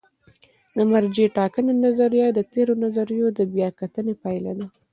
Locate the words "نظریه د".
1.85-2.39